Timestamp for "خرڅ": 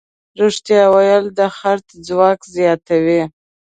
1.57-1.87